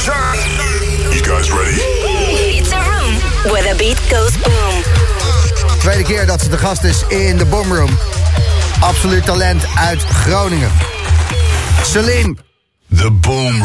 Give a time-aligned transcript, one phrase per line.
[0.00, 1.76] You guys ready?
[2.56, 4.82] It's a room where the beat goes boom.
[5.78, 7.98] Tweede keer dat ze de gast is in de Boomroom.
[8.80, 10.70] Absoluut talent uit Groningen.
[11.82, 12.36] Celine.
[12.96, 13.62] The Boom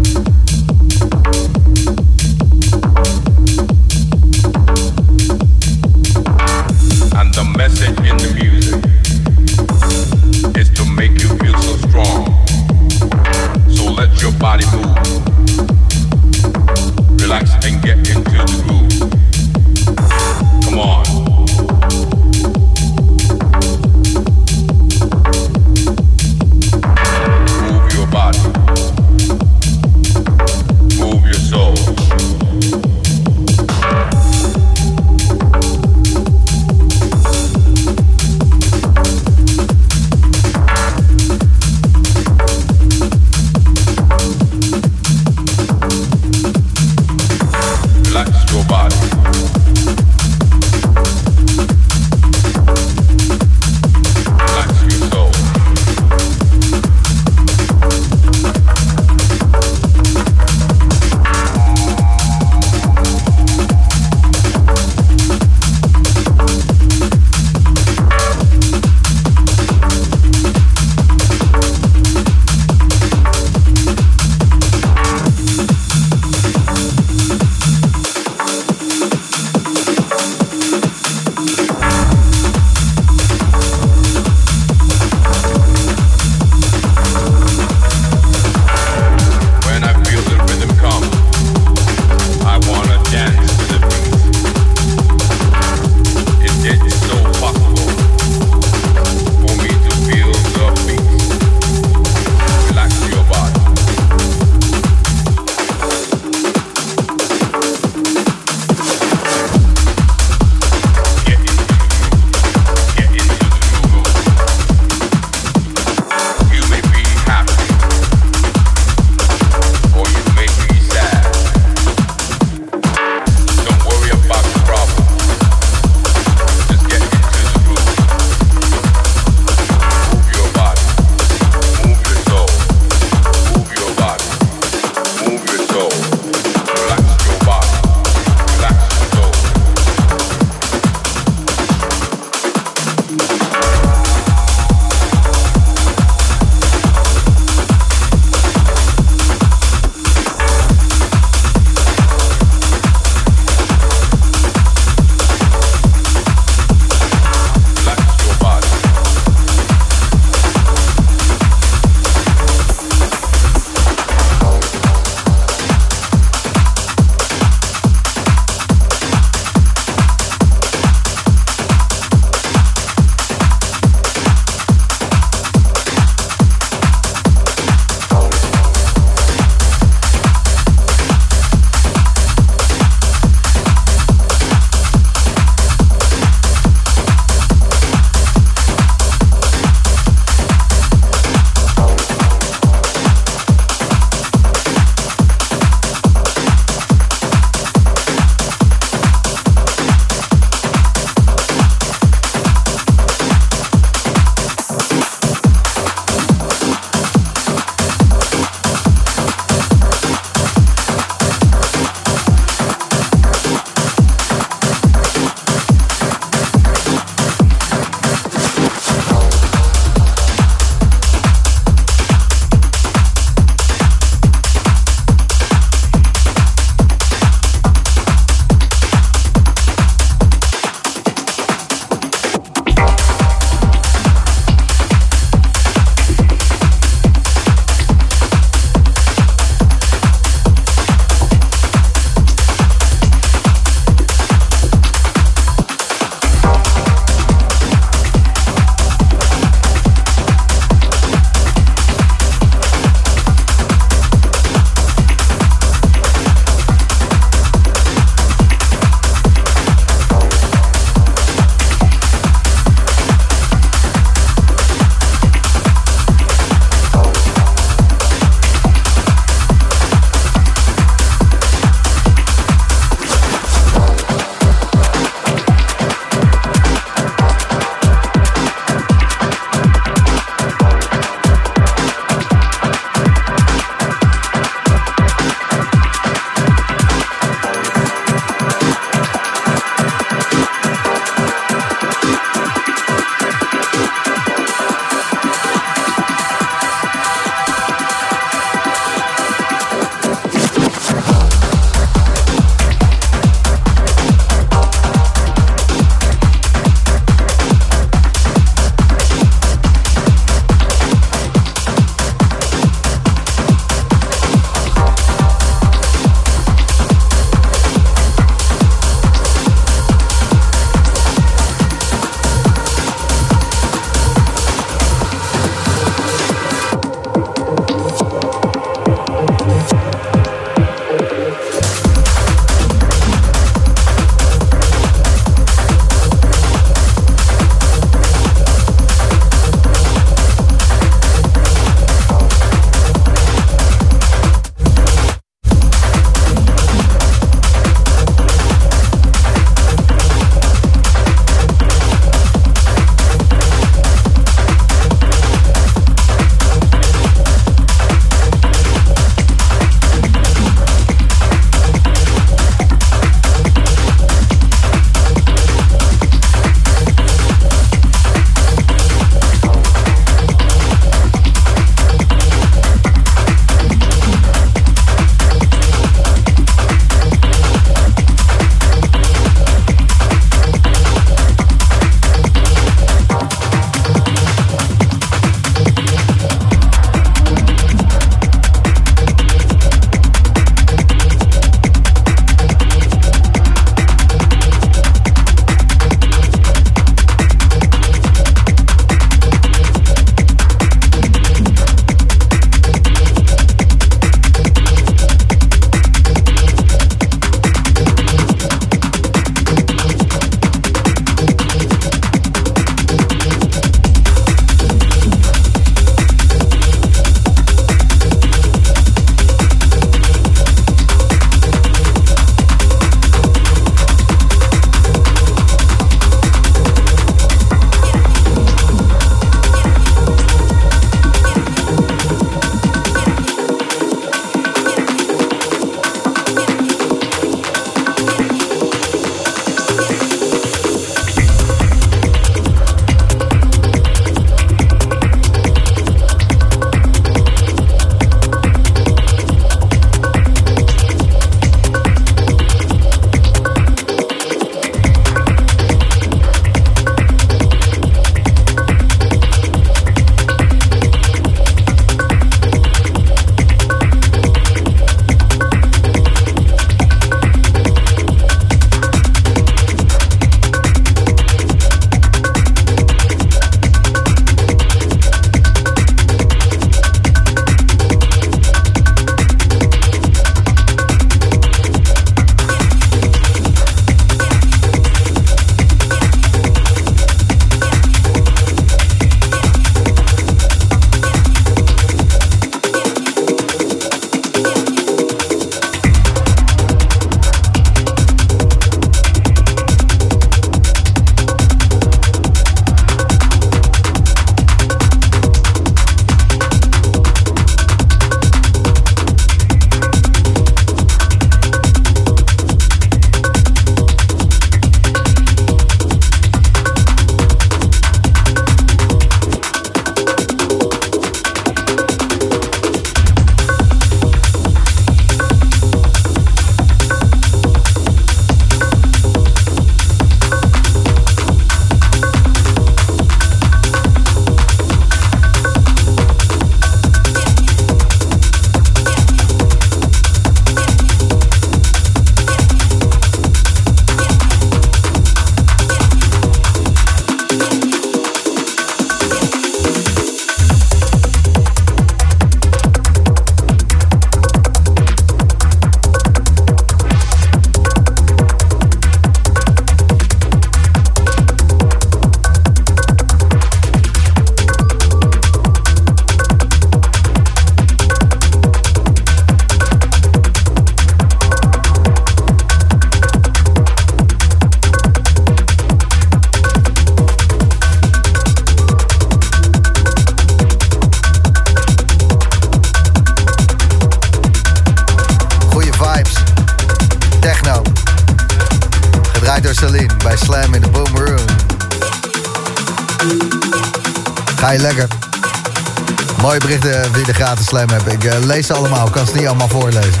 [597.36, 597.88] de gratis Slam app.
[597.88, 600.00] Ik uh, lees ze allemaal, ik kan ze niet allemaal voorlezen.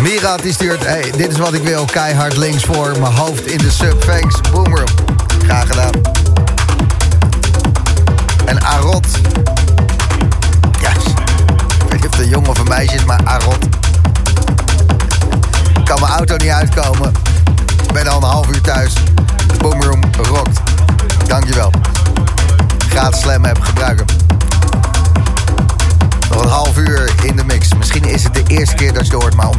[0.00, 1.84] Mirat die stuurt, hey, dit is wat ik wil.
[1.84, 4.00] Keihard links voor, mijn hoofd in de sub.
[4.00, 4.88] Thanks, Boom Room.
[5.42, 5.92] Graag gedaan.
[8.44, 9.06] En Arot.
[10.80, 11.04] Yes.
[11.86, 13.37] ik niet of het jongen of een meisje is, maar Arot.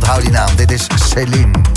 [0.10, 0.56] Onthoud die naam.
[0.56, 1.69] Dit is Celine.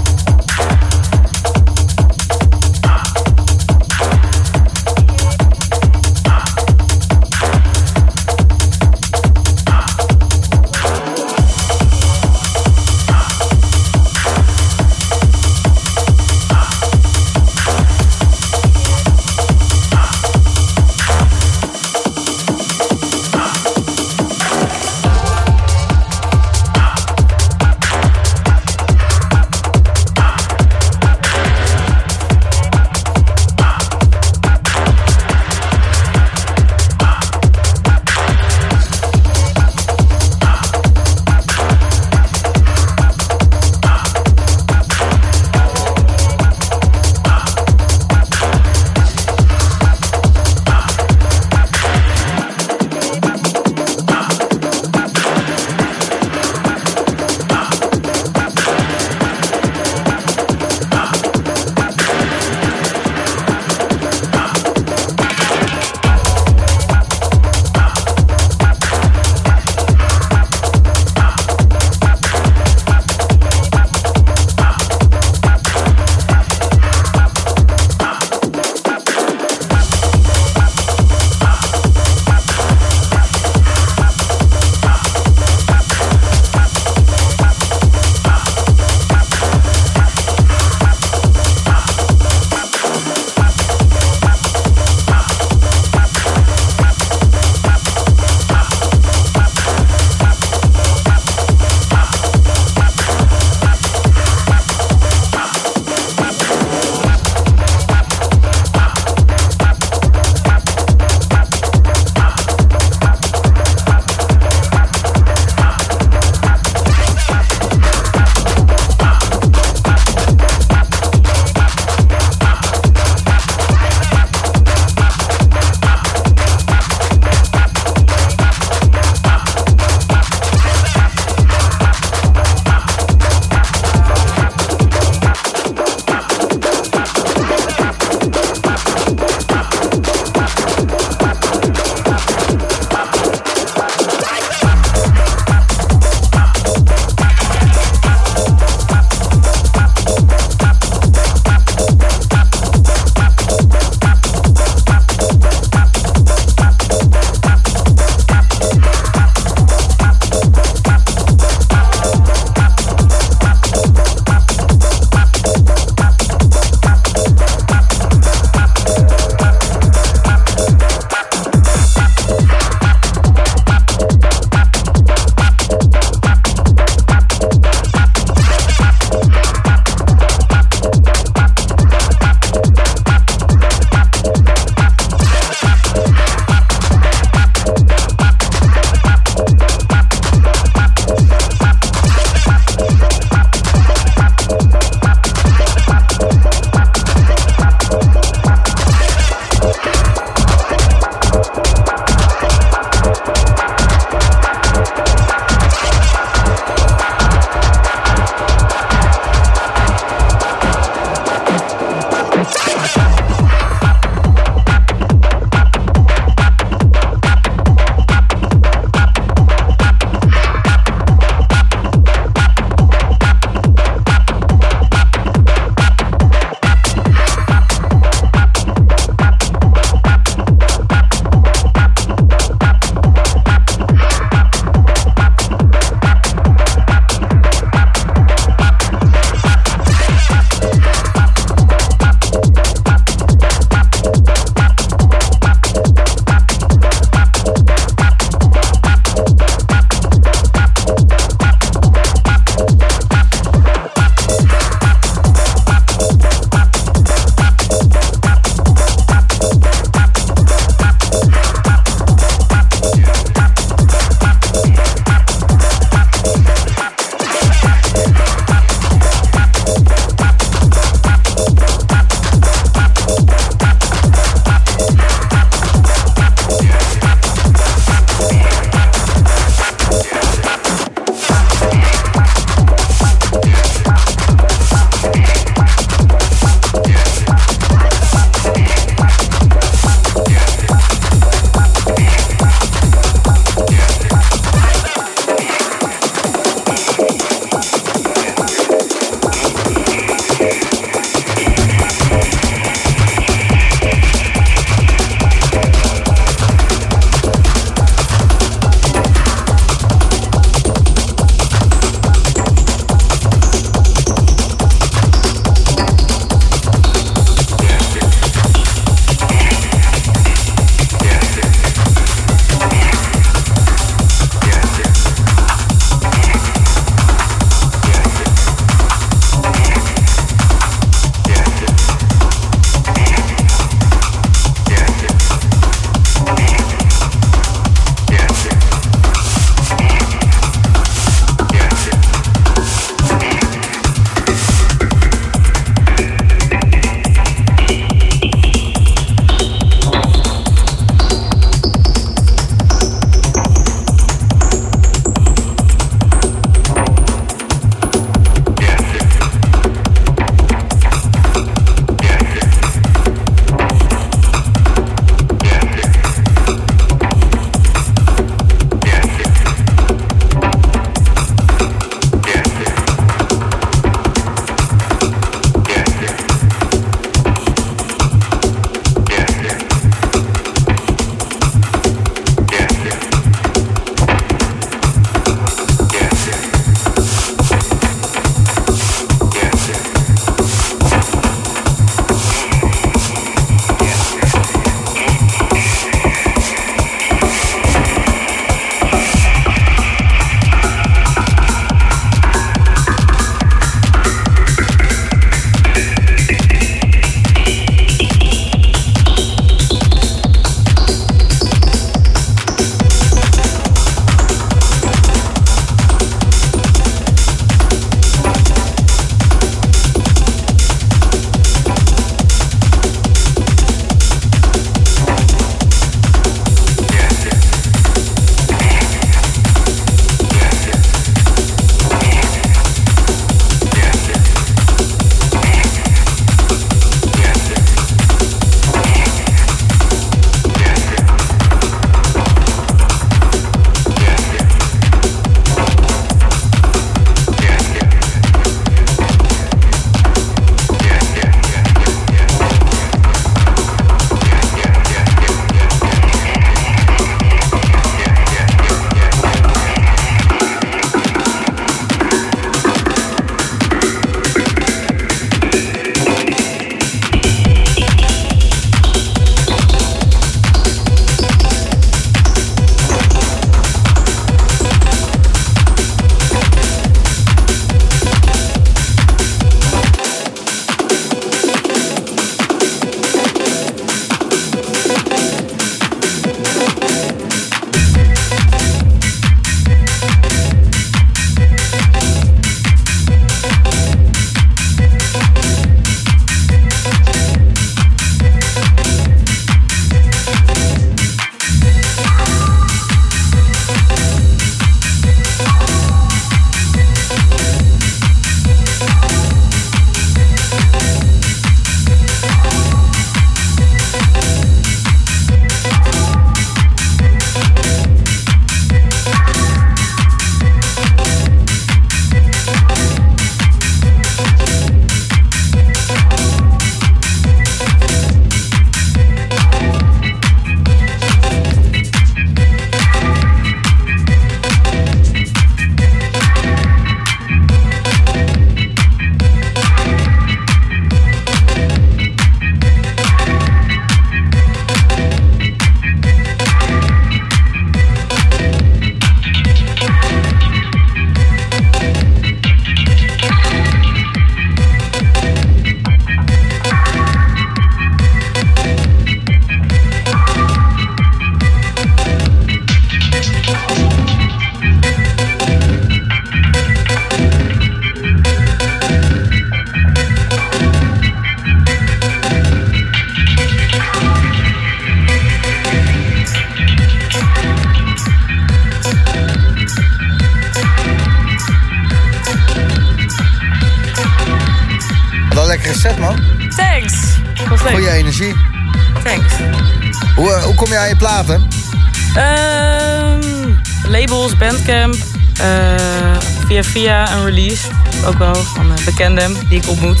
[596.64, 597.68] Via via een release.
[598.04, 600.00] Ook wel van bekenden die ik ontmoet.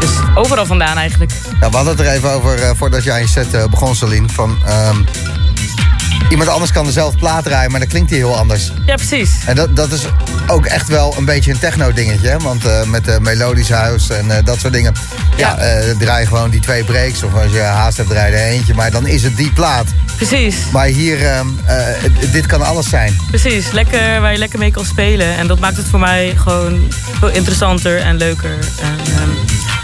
[0.00, 1.32] Dus overal vandaan eigenlijk.
[1.60, 4.28] Ja, we hadden het er even over eh, voordat aan je set eh, begon, Celine.
[4.28, 4.96] Van, ehm,
[6.30, 8.72] iemand anders kan dezelfde plaat draaien, maar dan klinkt die heel anders.
[8.86, 9.30] Ja, precies.
[9.46, 10.06] En dat, dat is
[10.46, 12.28] ook echt wel een beetje een techno-dingetje.
[12.28, 12.38] hè?
[12.38, 14.92] Want eh, met de melodisch huis en eh, dat soort dingen.
[15.36, 15.56] Ja, Ja.
[15.58, 17.22] eh, draai je gewoon die twee breaks.
[17.22, 18.74] Of als je haast hebt, draai je er eentje.
[18.74, 19.86] Maar dan is het die plaat.
[20.16, 20.56] Precies.
[20.72, 21.76] Maar hier, ehm, eh,
[22.32, 23.16] dit kan alles zijn.
[23.30, 23.70] Precies.
[23.72, 25.36] Lekker, waar je lekker mee kan spelen.
[25.36, 28.50] En dat maakt het voor mij gewoon veel interessanter en leuker.
[28.80, 29.28] En, ehm,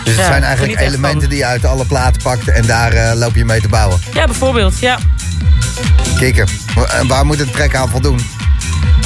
[0.05, 2.49] Dus het ja, zijn eigenlijk elementen die je uit alle platen pakt.
[2.49, 4.01] En daar eh, loop je mee te bouwen.
[4.15, 4.79] Ja, bijvoorbeeld.
[4.79, 4.99] Ja.
[6.89, 8.21] En waar moet het track aan voldoen?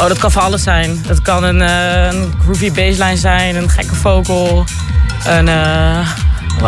[0.00, 1.02] Oh, dat kan voor alles zijn.
[1.06, 4.64] Dat kan een, eh, een groovy bassline zijn, een gekke vocal,
[5.24, 6.08] een, eh,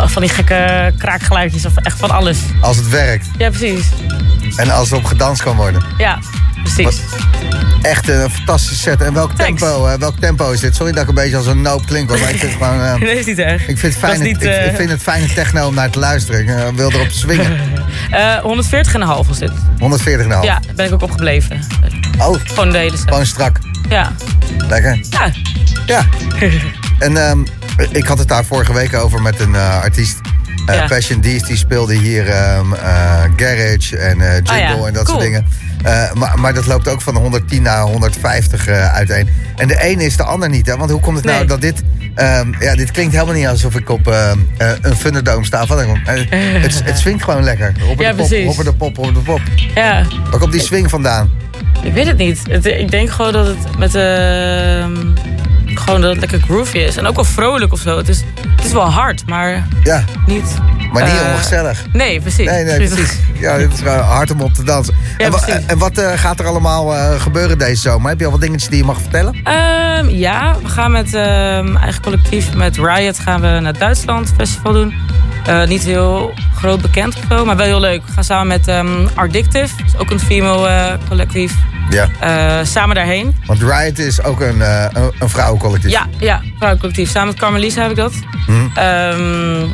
[0.05, 2.37] van die gekke kraakgeluidjes of echt van alles.
[2.61, 3.27] Als het werkt.
[3.37, 3.87] Ja, precies.
[4.55, 5.83] En als er op gedanst kan worden.
[5.97, 6.19] Ja,
[6.63, 7.01] precies.
[7.81, 9.01] Echt een fantastische set.
[9.01, 9.61] En welk Thanks.
[9.61, 10.75] tempo, eh, welk tempo is dit?
[10.75, 12.09] Sorry dat ik een beetje als een noop klink.
[12.09, 12.81] Maar ik vind het gewoon...
[12.81, 13.67] eh, Nee, is niet erg.
[13.67, 16.67] ik vind, niet, ik, eh, ik vind het fijne techno om naar te luisteren.
[16.69, 17.57] Ik wil erop swingen.
[18.11, 19.51] Eh 140,5 was dit.
[19.51, 20.27] 140,5.
[20.27, 21.59] Ja, daar ben ik ook opgebleven.
[22.17, 23.07] Oh, Gewoon de hele set.
[23.09, 23.57] gewoon strak.
[23.89, 24.11] Ja.
[24.69, 24.99] Lekker.
[25.09, 25.31] Ja.
[25.85, 26.05] Ja.
[26.99, 27.39] En ehm,
[27.91, 30.17] ik had het daar vorige week over met een artiest.
[30.67, 30.87] Eh, Ja.
[30.87, 35.07] Passion D's, die speelde hier ehm, eh, Garage en eh, Jingle Ah ja, en dat
[35.07, 35.45] soort dingen.
[36.13, 39.29] Maar, maar dat loopt ook van 110 naar 150 eh, uiteen.
[39.55, 40.65] En de ene is de ander niet.
[40.65, 40.77] Hè?
[40.77, 41.83] Want hoe komt het nou dat dit...
[42.15, 45.65] ehm, ja, dit klinkt helemaal niet alsof ik op ehm, eh, een Thunderdome sta.
[45.67, 45.77] Eh,
[46.61, 47.73] het, het swingt gewoon lekker.
[47.87, 48.45] Hopper Ja, de pop, precies.
[48.45, 49.41] hopper de pop, hopper de pop.
[49.75, 50.03] Ja.
[50.29, 51.29] Waar komt die swing vandaan?
[51.83, 52.41] Ik weet het niet.
[52.49, 54.91] Het, ik denk gewoon dat het met ehm
[55.73, 56.97] gewoon dat het lekker groovy is.
[56.97, 57.97] En ook wel vrolijk of zo.
[57.97, 58.23] Het is,
[58.55, 60.55] het is wel hard, maar Ja, niet...
[60.91, 61.85] maar niet ongezellig.
[61.93, 62.45] Nee, precies.
[62.45, 63.17] Nee, nee, precies.
[63.39, 64.95] Ja, dit is gewoon hard om op te dansen.
[65.17, 68.09] Ja, en, wa- en wat eh, gaat er allemaal eh, gebeuren deze zomer?
[68.09, 69.39] Heb je al wat dingetjes die je mag vertellen?
[69.43, 74.73] Ehm, ja, we gaan met ehm eigen collectief, met Riot, gaan we naar Duitsland festival
[74.73, 74.93] doen.
[75.67, 78.05] Niet heel groot bekend of zo, maar wel heel leuk.
[78.05, 81.53] We gaan samen met ehm Ardictive, ook een female collectief,
[81.89, 82.07] Ja.
[82.19, 83.35] eh, samen daarheen.
[83.45, 85.91] Want Riot is ook een, eh, een, een vrouwencollectief.
[85.91, 87.09] Ja, ja, vrouwencollectief.
[87.09, 88.13] Samen met Carmelisa heb ik dat.
[88.47, 88.59] Mhm.
[88.77, 89.65] Ehm,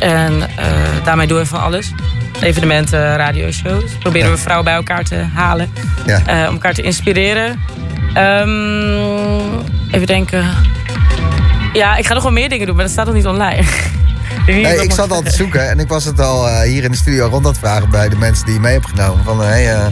[0.00, 0.66] en eh,
[1.04, 1.92] daarmee doen we van alles.
[2.40, 3.84] Evenementen, radioshows.
[4.00, 4.34] Proberen Ja.
[4.34, 5.72] we vrouwen bij elkaar te halen.
[6.06, 6.18] Ja.
[6.48, 7.60] om elkaar te inspireren.
[8.14, 10.44] Ehm, even denken.
[11.72, 13.62] Ja, ik ga nog wel meer dingen doen, maar dat staat nog niet online.
[14.46, 16.96] Nee, dat ik zat al te zoeken en ik was het al hier in de
[16.96, 19.24] studio rond aan het vragen bij de mensen die je mee hebben genomen.
[19.24, 19.90] Van, hey,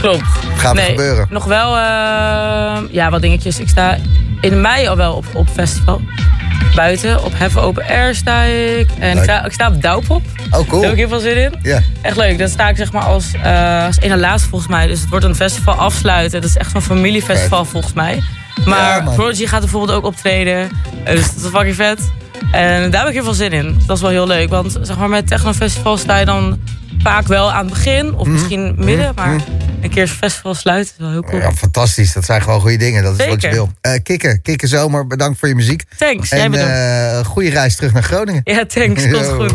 [0.00, 0.22] Klopt.
[0.56, 1.26] gaat er gebeuren?
[1.30, 3.58] Nog wel, eh, ja, wat dingetjes.
[3.58, 3.96] Ik sta
[4.40, 6.00] in mei al wel op, op festival.
[6.74, 8.88] Buiten, op Heaven Open Air sta ik.
[8.98, 10.22] En ik sta, ik sta op Douwpop.
[10.24, 10.82] oh, Daar heb ik cool.
[10.92, 11.54] heel veel zin in.
[11.62, 11.80] Ja.
[12.02, 12.38] Echt leuk.
[12.38, 14.86] Dan sta ik zeg maar als, eh als ene laatste volgens mij.
[14.86, 16.40] Dus het wordt een festival afsluiten.
[16.40, 18.22] Dat is echt zo'n familiefestival volgens mij.
[18.64, 19.10] Maar Ja.
[19.14, 20.70] Prodigy gaat er bijvoorbeeld ook optreden.
[21.04, 22.10] Eh, Dus dat is fucking vet.
[22.52, 23.80] En daar heb ik heel veel zin in.
[23.86, 24.48] Dat is wel heel leuk.
[24.50, 26.58] Want zeg maar met technofestival sta je dan
[27.02, 28.14] vaak wel aan het begin.
[28.14, 29.12] Of misschien midden.
[29.14, 29.40] Maar
[29.82, 31.40] een keer festival sluiten is wel heel cool.
[31.42, 32.12] Ja, fantastisch.
[32.12, 33.02] Dat zijn gewoon goede dingen.
[33.02, 33.72] Dat is wat je wil.
[33.80, 35.06] Eh kikken, kikken zomer.
[35.06, 35.82] Bedankt voor je muziek.
[35.96, 36.28] Thanks.
[36.30, 36.72] Jij En bedankt.
[36.74, 38.40] eh goede reis terug naar Groningen.
[38.44, 39.08] Ja, thanks.
[39.10, 39.52] Komt goed.